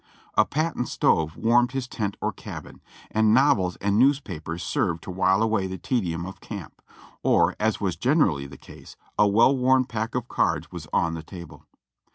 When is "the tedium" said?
5.67-6.25